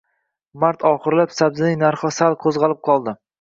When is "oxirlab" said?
0.91-1.35